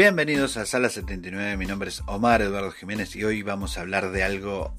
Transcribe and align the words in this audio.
Bienvenidos 0.00 0.56
a 0.56 0.64
Sala 0.64 0.88
79, 0.88 1.58
mi 1.58 1.66
nombre 1.66 1.90
es 1.90 2.02
Omar 2.06 2.40
Eduardo 2.40 2.70
Jiménez 2.70 3.14
y 3.16 3.24
hoy 3.24 3.42
vamos 3.42 3.76
a 3.76 3.82
hablar 3.82 4.12
de 4.12 4.22
algo 4.24 4.74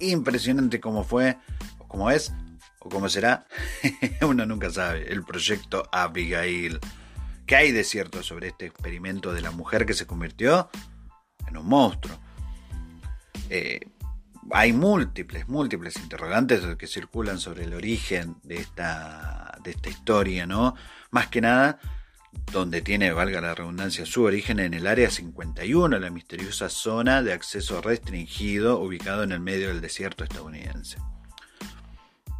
impresionante 0.00 0.80
como 0.80 1.04
fue, 1.04 1.38
o 1.78 1.86
como 1.86 2.10
es, 2.10 2.32
o 2.80 2.88
como 2.88 3.08
será, 3.08 3.46
uno 4.22 4.44
nunca 4.46 4.70
sabe, 4.70 5.12
el 5.12 5.22
proyecto 5.22 5.88
Abigail. 5.92 6.80
¿Qué 7.46 7.54
hay 7.54 7.70
de 7.70 7.84
cierto 7.84 8.24
sobre 8.24 8.48
este 8.48 8.66
experimento 8.66 9.32
de 9.32 9.42
la 9.42 9.52
mujer 9.52 9.86
que 9.86 9.94
se 9.94 10.08
convirtió 10.08 10.68
en 11.46 11.56
un 11.56 11.68
monstruo? 11.68 12.18
Eh, 13.50 13.78
hay 14.50 14.72
múltiples, 14.72 15.46
múltiples 15.46 15.94
interrogantes 15.98 16.62
que 16.76 16.88
circulan 16.88 17.38
sobre 17.38 17.62
el 17.62 17.74
origen 17.74 18.38
de 18.42 18.56
esta, 18.56 19.56
de 19.62 19.70
esta 19.70 19.88
historia, 19.88 20.48
¿no? 20.48 20.74
Más 21.12 21.28
que 21.28 21.40
nada, 21.40 21.78
donde 22.52 22.82
tiene, 22.82 23.12
valga 23.12 23.40
la 23.40 23.54
redundancia, 23.54 24.06
su 24.06 24.22
origen 24.22 24.60
en 24.60 24.74
el 24.74 24.86
Área 24.86 25.10
51, 25.10 25.98
la 25.98 26.10
misteriosa 26.10 26.68
zona 26.68 27.22
de 27.22 27.32
acceso 27.32 27.80
restringido 27.80 28.78
ubicado 28.80 29.22
en 29.22 29.32
el 29.32 29.40
medio 29.40 29.68
del 29.68 29.80
desierto 29.80 30.24
estadounidense. 30.24 30.98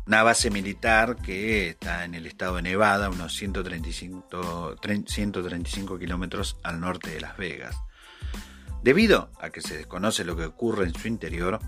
Una 0.06 0.22
base 0.22 0.50
militar 0.50 1.16
que 1.16 1.68
está 1.68 2.04
en 2.04 2.14
el 2.14 2.26
estado 2.26 2.56
de 2.56 2.62
Nevada, 2.62 3.08
unos 3.08 3.34
135, 3.34 4.76
135 5.06 5.98
kilómetros 5.98 6.58
al 6.62 6.80
norte 6.80 7.10
de 7.10 7.20
Las 7.20 7.36
Vegas. 7.38 7.76
Debido 8.82 9.30
a 9.40 9.48
que 9.48 9.62
se 9.62 9.78
desconoce 9.78 10.24
lo 10.24 10.36
que 10.36 10.44
ocurre 10.44 10.84
en 10.84 10.94
su 10.94 11.08
interior, 11.08 11.58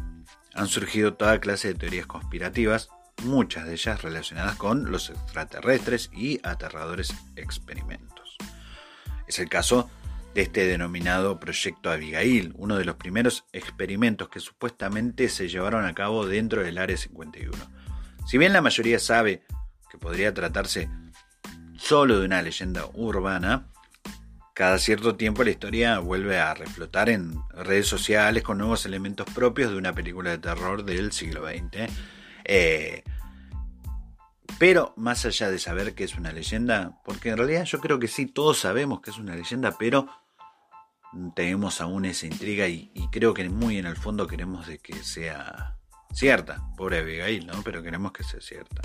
han 0.52 0.68
surgido 0.68 1.14
toda 1.14 1.40
clase 1.40 1.68
de 1.68 1.74
teorías 1.74 2.06
conspirativas, 2.06 2.90
muchas 3.24 3.64
de 3.66 3.72
ellas 3.72 4.02
relacionadas 4.02 4.56
con 4.56 4.90
los 4.90 5.10
extraterrestres 5.10 6.10
y 6.12 6.40
aterradores 6.42 7.14
experimentos. 7.36 8.15
Es 9.26 9.38
el 9.38 9.48
caso 9.48 9.90
de 10.34 10.42
este 10.42 10.66
denominado 10.66 11.40
Proyecto 11.40 11.90
Abigail, 11.90 12.52
uno 12.56 12.76
de 12.76 12.84
los 12.84 12.96
primeros 12.96 13.44
experimentos 13.52 14.28
que 14.28 14.40
supuestamente 14.40 15.28
se 15.28 15.48
llevaron 15.48 15.86
a 15.86 15.94
cabo 15.94 16.26
dentro 16.26 16.62
del 16.62 16.78
Área 16.78 16.96
51. 16.96 17.56
Si 18.26 18.38
bien 18.38 18.52
la 18.52 18.60
mayoría 18.60 18.98
sabe 18.98 19.42
que 19.90 19.98
podría 19.98 20.34
tratarse 20.34 20.90
solo 21.76 22.18
de 22.18 22.26
una 22.26 22.42
leyenda 22.42 22.86
urbana, 22.94 23.68
cada 24.52 24.78
cierto 24.78 25.16
tiempo 25.16 25.44
la 25.44 25.50
historia 25.50 25.98
vuelve 25.98 26.38
a 26.38 26.54
reflotar 26.54 27.08
en 27.08 27.38
redes 27.50 27.86
sociales 27.86 28.42
con 28.42 28.58
nuevos 28.58 28.86
elementos 28.86 29.26
propios 29.34 29.70
de 29.70 29.76
una 29.76 29.92
película 29.92 30.30
de 30.30 30.38
terror 30.38 30.84
del 30.84 31.12
siglo 31.12 31.46
XX. 31.46 31.92
Pero 34.58 34.94
más 34.96 35.24
allá 35.26 35.50
de 35.50 35.58
saber 35.58 35.94
que 35.94 36.04
es 36.04 36.16
una 36.16 36.32
leyenda, 36.32 36.98
porque 37.04 37.30
en 37.30 37.36
realidad 37.36 37.64
yo 37.64 37.80
creo 37.80 37.98
que 37.98 38.08
sí, 38.08 38.26
todos 38.26 38.58
sabemos 38.58 39.00
que 39.00 39.10
es 39.10 39.18
una 39.18 39.34
leyenda, 39.34 39.76
pero 39.78 40.08
tenemos 41.34 41.80
aún 41.80 42.04
esa 42.04 42.26
intriga 42.26 42.68
y, 42.68 42.90
creo 43.10 43.34
que 43.34 43.48
muy 43.48 43.78
en 43.78 43.86
el 43.86 43.96
fondo 43.96 44.26
queremos 44.26 44.66
de 44.66 44.78
que 44.78 44.94
sea 45.02 45.76
cierta. 46.12 46.62
Pobre 46.76 46.98
Abigail, 46.98 47.46
¿no? 47.46 47.62
Pero 47.62 47.82
queremos 47.82 48.12
que 48.12 48.24
sea 48.24 48.40
cierta. 48.40 48.82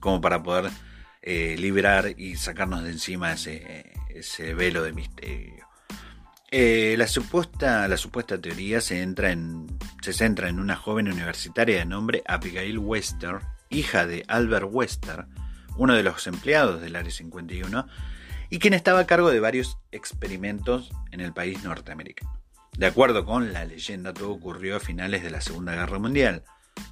Como 0.00 0.20
para 0.20 0.42
poder 0.42 0.70
eh, 1.22 1.56
liberar 1.58 2.14
y 2.16 2.36
sacarnos 2.36 2.82
de 2.82 2.90
encima 2.90 3.32
ese, 3.32 3.92
ese 4.08 4.54
velo 4.54 4.82
de 4.82 4.92
misterio. 4.92 5.66
Eh, 6.52 6.96
la, 6.98 7.06
supuesta, 7.06 7.86
la 7.86 7.96
supuesta 7.96 8.40
teoría 8.40 8.80
se, 8.80 9.02
entra 9.02 9.30
en, 9.30 9.66
se 10.02 10.12
centra 10.12 10.48
en 10.48 10.58
una 10.58 10.74
joven 10.74 11.06
universitaria 11.06 11.78
de 11.78 11.84
nombre 11.84 12.24
Abigail 12.26 12.78
Wester, 12.78 13.38
hija 13.70 14.06
de 14.06 14.24
Albert 14.28 14.68
Wester, 14.70 15.26
uno 15.76 15.94
de 15.94 16.02
los 16.02 16.26
empleados 16.26 16.80
del 16.82 16.96
Área 16.96 17.10
51, 17.10 17.86
y 18.50 18.58
quien 18.58 18.74
estaba 18.74 19.00
a 19.00 19.06
cargo 19.06 19.30
de 19.30 19.40
varios 19.40 19.78
experimentos 19.92 20.90
en 21.12 21.20
el 21.20 21.32
país 21.32 21.62
norteamericano. 21.64 22.38
De 22.76 22.86
acuerdo 22.86 23.24
con 23.24 23.52
la 23.52 23.64
leyenda, 23.64 24.12
todo 24.12 24.30
ocurrió 24.30 24.76
a 24.76 24.80
finales 24.80 25.22
de 25.22 25.30
la 25.30 25.40
Segunda 25.40 25.74
Guerra 25.74 25.98
Mundial, 25.98 26.44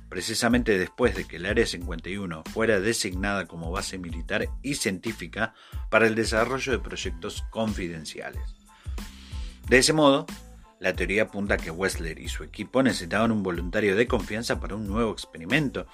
precisamente 0.08 0.78
después 0.78 1.14
de 1.14 1.26
que 1.26 1.36
el 1.36 1.46
Área 1.46 1.66
51 1.66 2.44
fuera 2.52 2.80
designada 2.80 3.46
como 3.46 3.70
base 3.70 3.98
militar 3.98 4.48
y 4.62 4.74
científica 4.74 5.54
para 5.90 6.06
el 6.06 6.14
desarrollo 6.14 6.72
de 6.72 6.78
proyectos 6.78 7.44
confidenciales. 7.50 8.56
De 9.68 9.78
ese 9.78 9.92
modo, 9.92 10.26
la 10.80 10.94
teoría 10.94 11.24
apunta 11.24 11.56
que 11.56 11.70
Wessler 11.70 12.18
y 12.20 12.28
su 12.28 12.44
equipo 12.44 12.82
necesitaban 12.82 13.32
un 13.32 13.42
voluntario 13.42 13.96
de 13.96 14.06
confianza 14.06 14.60
para 14.60 14.76
un 14.76 14.86
nuevo 14.86 15.12
experimento, 15.12 15.86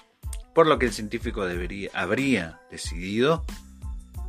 por 0.55 0.67
lo 0.67 0.79
que 0.79 0.85
el 0.85 0.93
científico 0.93 1.45
debería, 1.45 1.91
habría 1.93 2.61
decidido 2.71 3.45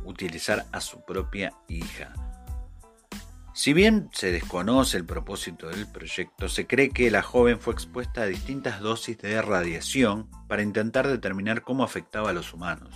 utilizar 0.03 0.65
a 0.73 0.81
su 0.81 1.05
propia 1.05 1.53
hija. 1.69 2.13
Si 3.53 3.71
bien 3.71 4.09
se 4.11 4.33
desconoce 4.33 4.97
el 4.97 5.05
propósito 5.05 5.69
del 5.69 5.87
proyecto, 5.87 6.49
se 6.49 6.67
cree 6.67 6.89
que 6.89 7.09
la 7.09 7.23
joven 7.23 7.61
fue 7.61 7.73
expuesta 7.73 8.23
a 8.23 8.25
distintas 8.25 8.81
dosis 8.81 9.17
de 9.19 9.41
radiación 9.41 10.29
para 10.49 10.61
intentar 10.61 11.07
determinar 11.07 11.61
cómo 11.61 11.85
afectaba 11.85 12.31
a 12.31 12.33
los 12.33 12.53
humanos. 12.53 12.93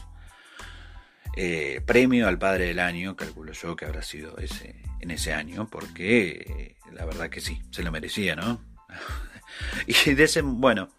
Eh, 1.38 1.82
premio 1.86 2.28
al 2.28 2.38
padre 2.38 2.66
del 2.66 2.80
año, 2.80 3.16
calculo 3.16 3.54
yo 3.54 3.78
que 3.78 3.86
habrá 3.86 4.04
sido 4.04 4.38
ese, 4.40 4.84
en 5.00 5.10
ese 5.10 5.34
año, 5.34 5.70
porque 5.72 6.76
eh, 6.86 6.92
la 6.92 7.06
verdad 7.06 7.30
que 7.30 7.40
sí, 7.40 7.62
se 7.72 7.82
lo 7.82 7.94
merecía, 7.94 8.36
¿no? 8.36 8.62
y 9.88 10.14
de 10.14 10.24
ese, 10.26 10.42
bueno, 10.42 10.90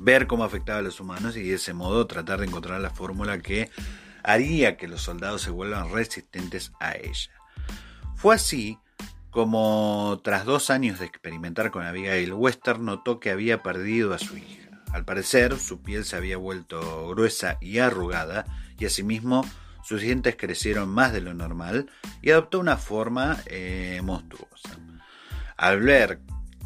ver 0.00 0.26
cómo 0.26 0.44
afectaba 0.44 0.78
a 0.78 0.82
los 0.82 1.00
humanos 1.00 1.36
y 1.36 1.42
de 1.42 1.54
ese 1.54 1.74
modo 1.74 2.06
tratar 2.06 2.40
de 2.40 2.46
encontrar 2.46 2.80
la 2.80 2.90
fórmula 2.90 3.38
que 3.38 3.70
haría 4.22 4.76
que 4.76 4.88
los 4.88 5.02
soldados 5.02 5.42
se 5.42 5.50
vuelvan 5.50 5.92
resistentes 5.92 6.72
a 6.80 6.96
ella. 6.96 7.30
Fue 8.16 8.34
así 8.34 8.78
como 9.30 10.20
tras 10.22 10.44
dos 10.44 10.70
años 10.70 11.00
de 11.00 11.06
experimentar 11.06 11.70
con 11.70 11.84
Abigail, 11.84 12.32
Wester 12.32 12.78
notó 12.78 13.18
que 13.18 13.30
había 13.30 13.62
perdido 13.62 14.14
a 14.14 14.18
su 14.18 14.36
hija. 14.36 14.70
Al 14.92 15.04
parecer, 15.04 15.58
su 15.58 15.82
piel 15.82 16.04
se 16.04 16.14
había 16.14 16.36
vuelto 16.36 17.08
gruesa 17.08 17.58
y 17.60 17.78
arrugada, 17.78 18.44
y 18.78 18.86
asimismo 18.86 19.44
sus 19.82 20.00
dientes 20.02 20.36
crecieron 20.36 20.88
más 20.88 21.12
de 21.12 21.20
lo 21.20 21.34
normal 21.34 21.90
y 22.22 22.30
adoptó 22.30 22.60
una 22.60 22.76
forma 22.76 23.38
eh, 23.46 24.00
monstruosa. 24.04 24.78
Al 25.56 25.80
ver 25.80 26.20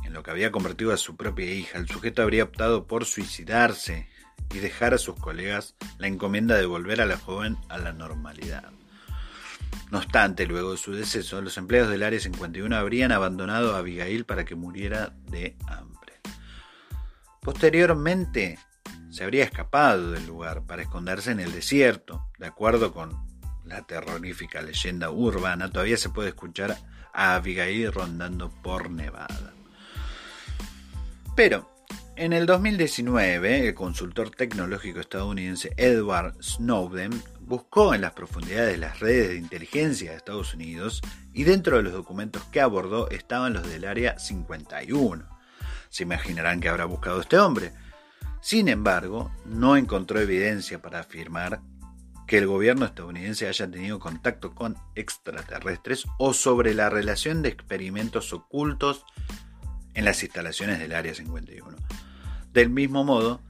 en 0.08 0.14
lo 0.14 0.22
que 0.22 0.30
había 0.30 0.50
convertido 0.50 0.94
a 0.94 0.96
su 0.96 1.16
propia 1.16 1.52
hija, 1.52 1.76
el 1.76 1.86
sujeto 1.86 2.22
habría 2.22 2.44
optado 2.44 2.86
por 2.86 3.04
suicidarse 3.04 4.08
y 4.54 4.58
dejar 4.58 4.94
a 4.94 4.98
sus 4.98 5.16
colegas 5.16 5.74
la 5.98 6.06
encomienda 6.06 6.56
de 6.56 6.64
volver 6.64 7.02
a 7.02 7.06
la 7.06 7.18
joven 7.18 7.58
a 7.68 7.76
la 7.76 7.92
normalidad. 7.92 8.72
No 9.90 9.98
obstante, 9.98 10.46
luego 10.46 10.72
de 10.72 10.78
su 10.78 10.94
deceso, 10.94 11.42
los 11.42 11.58
empleados 11.58 11.90
del 11.90 12.02
Área 12.02 12.18
51 12.18 12.74
habrían 12.74 13.12
abandonado 13.12 13.74
a 13.74 13.80
Abigail 13.80 14.24
para 14.24 14.46
que 14.46 14.54
muriera 14.54 15.12
de 15.26 15.58
hambre. 15.66 16.14
Posteriormente, 17.42 18.58
se 19.10 19.24
habría 19.24 19.44
escapado 19.44 20.12
del 20.12 20.26
lugar 20.26 20.64
para 20.64 20.80
esconderse 20.80 21.32
en 21.32 21.40
el 21.40 21.52
desierto. 21.52 22.30
De 22.38 22.46
acuerdo 22.46 22.94
con 22.94 23.14
la 23.64 23.82
terrorífica 23.82 24.62
leyenda 24.62 25.10
urbana, 25.10 25.70
todavía 25.70 25.98
se 25.98 26.08
puede 26.08 26.30
escuchar 26.30 26.78
a 27.12 27.34
Abigail 27.34 27.92
rondando 27.92 28.48
por 28.62 28.90
Nevada. 28.90 29.52
Pero, 31.38 31.70
en 32.16 32.32
el 32.32 32.46
2019, 32.46 33.68
el 33.68 33.74
consultor 33.74 34.30
tecnológico 34.30 34.98
estadounidense 34.98 35.72
Edward 35.76 36.34
Snowden 36.42 37.12
buscó 37.38 37.94
en 37.94 38.00
las 38.00 38.10
profundidades 38.10 38.72
de 38.72 38.78
las 38.78 38.98
redes 38.98 39.28
de 39.28 39.36
inteligencia 39.36 40.10
de 40.10 40.16
Estados 40.16 40.52
Unidos 40.54 41.00
y 41.32 41.44
dentro 41.44 41.76
de 41.76 41.84
los 41.84 41.92
documentos 41.92 42.42
que 42.50 42.60
abordó 42.60 43.08
estaban 43.10 43.52
los 43.52 43.70
del 43.70 43.84
Área 43.84 44.18
51. 44.18 45.28
Se 45.90 46.02
imaginarán 46.02 46.58
que 46.58 46.70
habrá 46.70 46.86
buscado 46.86 47.20
este 47.20 47.38
hombre. 47.38 47.72
Sin 48.40 48.66
embargo, 48.66 49.30
no 49.44 49.76
encontró 49.76 50.18
evidencia 50.18 50.82
para 50.82 50.98
afirmar 50.98 51.60
que 52.26 52.38
el 52.38 52.48
gobierno 52.48 52.84
estadounidense 52.84 53.46
haya 53.46 53.70
tenido 53.70 54.00
contacto 54.00 54.56
con 54.56 54.76
extraterrestres 54.96 56.04
o 56.18 56.32
sobre 56.32 56.74
la 56.74 56.90
relación 56.90 57.42
de 57.42 57.50
experimentos 57.50 58.32
ocultos 58.32 59.04
en 59.98 60.04
las 60.04 60.22
instalaciones 60.22 60.78
del 60.78 60.94
Área 60.94 61.12
51. 61.12 61.76
Del 62.52 62.70
mismo 62.70 63.02
modo, 63.02 63.42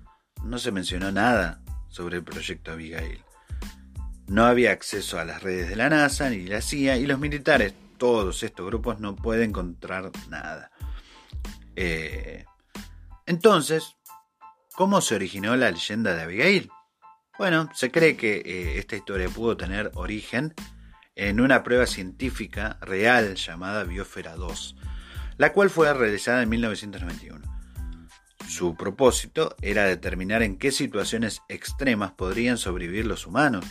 no 0.45 0.59
se 0.59 0.73
mencionó 0.73 1.13
nada 1.13 1.61
sobre 1.91 2.17
el 2.17 2.25
proyecto 2.25 2.73
Abigail. 2.73 3.23
No 4.29 4.47
había 4.47 4.73
acceso 4.73 5.19
a 5.19 5.27
las 5.27 5.43
redes 5.43 5.69
de 5.69 5.77
la 5.77 5.91
NASA 5.91 6.31
ni 6.31 6.47
la 6.47 6.63
CIA 6.63 6.97
y 6.97 7.07
los 7.07 7.19
militares, 7.19 7.75
todos 7.99 8.43
estos 8.43 8.65
grupos, 8.65 8.99
no 8.99 9.15
pueden 9.15 9.51
encontrar 9.51 10.11
nada. 10.31 10.71
Eh, 11.77 12.47
entonces, 13.27 13.97
¿cómo 14.75 15.03
se 15.03 15.17
originó 15.17 15.55
la 15.55 15.71
leyenda 15.71 16.15
de 16.15 16.23
Abigail? 16.23 16.71
Bueno, 17.37 17.69
se 17.75 17.91
cree 17.91 18.17
que 18.17 18.37
eh, 18.39 18.79
esta 18.79 18.97
historia 18.97 19.29
pudo 19.29 19.55
tener 19.59 19.91
origen 19.97 20.55
en 21.15 21.41
una 21.41 21.63
prueba 21.63 21.85
científica 21.85 22.79
real 22.81 23.35
llamada 23.35 23.85
Biosfera 23.85 24.35
2, 24.35 24.77
la 25.39 25.53
cual 25.53 25.71
fue 25.71 25.93
realizada 25.95 26.43
en 26.43 26.51
1991. 26.51 27.41
Su 28.49 28.75
propósito 28.77 29.55
era 29.63 29.85
determinar 29.85 30.43
en 30.43 30.59
qué 30.59 30.73
situaciones 30.73 31.43
extremas 31.49 32.13
podrían 32.13 32.59
sobrevivir 32.59 33.07
los 33.07 33.27
humanos. 33.27 33.65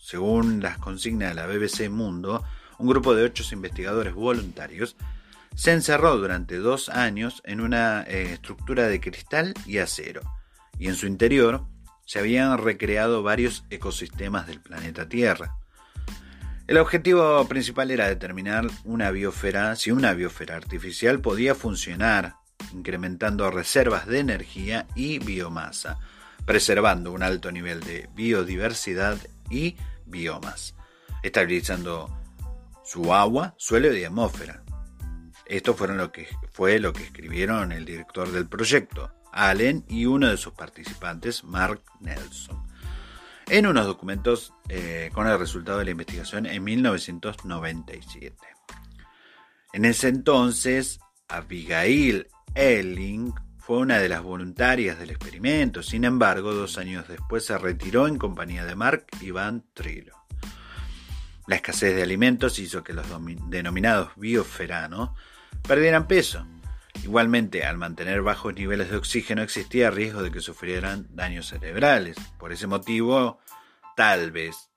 Según 0.00 0.60
las 0.60 0.78
consignas 0.78 1.30
de 1.30 1.34
la 1.34 1.46
BBC 1.46 1.90
Mundo, 1.90 2.42
un 2.78 2.88
grupo 2.88 3.14
de 3.14 3.24
ocho 3.24 3.44
investigadores 3.52 4.14
voluntarios 4.14 4.96
se 5.54 5.72
encerró 5.72 6.16
durante 6.16 6.56
dos 6.58 6.88
años 6.88 7.42
en 7.44 7.60
una 7.60 8.02
eh, 8.02 8.32
estructura 8.32 8.86
de 8.86 9.00
cristal 9.00 9.54
y 9.66 9.78
acero, 9.78 10.22
y 10.78 10.86
en 10.86 10.94
su 10.94 11.06
interior 11.06 11.66
se 12.06 12.20
habían 12.20 12.56
recreado 12.58 13.22
varios 13.22 13.64
ecosistemas 13.68 14.46
del 14.46 14.60
planeta 14.62 15.08
Tierra. 15.08 15.58
El 16.68 16.76
objetivo 16.76 17.48
principal 17.48 17.90
era 17.90 18.08
determinar 18.08 18.66
una 18.84 19.10
biosfera, 19.10 19.74
si 19.74 19.90
una 19.90 20.12
biosfera 20.12 20.54
artificial 20.54 21.18
podía 21.18 21.54
funcionar, 21.54 22.36
incrementando 22.74 23.50
reservas 23.50 24.06
de 24.06 24.18
energía 24.18 24.86
y 24.94 25.18
biomasa, 25.18 25.98
preservando 26.44 27.10
un 27.10 27.22
alto 27.22 27.50
nivel 27.50 27.80
de 27.80 28.10
biodiversidad 28.14 29.16
y 29.48 29.76
biomas, 30.04 30.74
estabilizando 31.22 32.14
su 32.84 33.14
agua, 33.14 33.54
suelo 33.56 33.90
y 33.96 34.04
atmósfera. 34.04 34.62
Esto 35.46 35.72
fue 35.72 35.88
lo 36.78 36.92
que 36.92 37.02
escribieron 37.02 37.72
el 37.72 37.86
director 37.86 38.30
del 38.30 38.46
proyecto, 38.46 39.10
Allen 39.32 39.86
y 39.88 40.04
uno 40.04 40.28
de 40.28 40.36
sus 40.36 40.52
participantes, 40.52 41.44
Mark 41.44 41.80
Nelson, 42.00 42.62
en 43.50 43.66
unos 43.66 43.86
documentos 43.86 44.52
eh, 44.68 45.10
con 45.12 45.26
el 45.26 45.38
resultado 45.38 45.78
de 45.78 45.86
la 45.86 45.90
investigación 45.92 46.46
en 46.46 46.62
1997. 46.62 48.36
En 49.72 49.84
ese 49.84 50.08
entonces, 50.08 51.00
Abigail 51.28 52.28
Elling 52.54 53.32
fue 53.58 53.78
una 53.78 53.98
de 53.98 54.08
las 54.08 54.22
voluntarias 54.22 54.98
del 54.98 55.10
experimento, 55.10 55.82
sin 55.82 56.04
embargo, 56.04 56.54
dos 56.54 56.78
años 56.78 57.06
después 57.08 57.44
se 57.44 57.56
retiró 57.58 58.06
en 58.06 58.18
compañía 58.18 58.64
de 58.64 58.74
Mark 58.74 59.06
y 59.20 59.30
Van 59.30 59.64
Trillo. 59.74 60.14
La 61.46 61.56
escasez 61.56 61.94
de 61.94 62.02
alimentos 62.02 62.58
hizo 62.58 62.82
que 62.82 62.92
los 62.92 63.06
denominados 63.48 64.10
bioferanos 64.16 65.10
perdieran 65.66 66.06
peso 66.06 66.46
Igualmente, 67.02 67.64
al 67.64 67.78
mantener 67.78 68.22
bajos 68.22 68.54
niveles 68.54 68.90
de 68.90 68.96
oxígeno 68.96 69.42
existía 69.42 69.90
riesgo 69.90 70.22
de 70.22 70.30
que 70.30 70.40
sufrieran 70.40 71.06
daños 71.10 71.48
cerebrales. 71.48 72.16
Por 72.38 72.52
ese 72.52 72.66
motivo, 72.66 73.38
tal 73.96 74.30
vez 74.30 74.70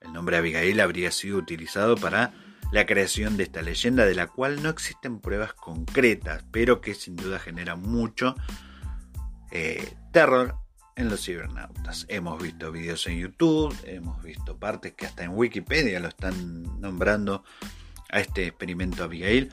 el 0.00 0.12
nombre 0.12 0.36
Abigail 0.36 0.80
habría 0.80 1.10
sido 1.10 1.38
utilizado 1.38 1.96
para 1.96 2.32
la 2.72 2.86
creación 2.86 3.36
de 3.36 3.44
esta 3.44 3.62
leyenda 3.62 4.04
de 4.04 4.14
la 4.14 4.26
cual 4.26 4.62
no 4.62 4.68
existen 4.68 5.20
pruebas 5.20 5.54
concretas, 5.54 6.44
pero 6.50 6.80
que 6.80 6.94
sin 6.94 7.16
duda 7.16 7.38
genera 7.38 7.76
mucho 7.76 8.34
eh, 9.50 9.94
terror 10.12 10.56
en 10.96 11.08
los 11.08 11.24
cibernautas. 11.24 12.06
Hemos 12.08 12.42
visto 12.42 12.72
videos 12.72 13.06
en 13.06 13.18
YouTube, 13.18 13.76
hemos 13.84 14.22
visto 14.22 14.58
partes 14.58 14.94
que 14.94 15.06
hasta 15.06 15.24
en 15.24 15.32
Wikipedia 15.34 16.00
lo 16.00 16.08
están 16.08 16.80
nombrando 16.80 17.44
a 18.10 18.20
este 18.20 18.46
experimento 18.46 19.04
Abigail, 19.04 19.52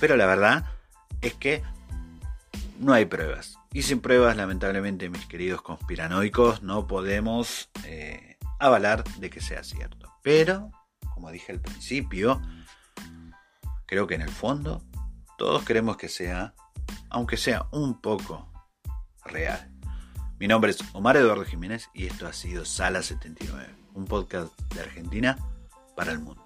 pero 0.00 0.16
la 0.16 0.26
verdad 0.26 0.66
es 1.26 1.34
que 1.34 1.62
no 2.78 2.92
hay 2.92 3.04
pruebas. 3.04 3.58
Y 3.72 3.82
sin 3.82 4.00
pruebas, 4.00 4.36
lamentablemente, 4.36 5.08
mis 5.08 5.26
queridos 5.26 5.62
conspiranoicos, 5.62 6.62
no 6.62 6.86
podemos 6.86 7.70
eh, 7.84 8.36
avalar 8.58 9.04
de 9.18 9.30
que 9.30 9.40
sea 9.40 9.64
cierto. 9.64 10.12
Pero, 10.22 10.70
como 11.14 11.30
dije 11.30 11.52
al 11.52 11.60
principio, 11.60 12.40
creo 13.86 14.06
que 14.06 14.14
en 14.14 14.22
el 14.22 14.30
fondo 14.30 14.82
todos 15.38 15.64
queremos 15.64 15.96
que 15.96 16.08
sea, 16.08 16.54
aunque 17.10 17.36
sea 17.36 17.66
un 17.72 18.00
poco 18.00 18.50
real. 19.24 19.72
Mi 20.38 20.48
nombre 20.48 20.70
es 20.70 20.78
Omar 20.92 21.16
Eduardo 21.16 21.44
Jiménez 21.44 21.88
y 21.94 22.06
esto 22.06 22.26
ha 22.26 22.32
sido 22.32 22.64
Sala 22.64 23.02
79, 23.02 23.74
un 23.94 24.04
podcast 24.04 24.58
de 24.74 24.80
Argentina 24.80 25.38
para 25.96 26.12
el 26.12 26.18
mundo. 26.18 26.45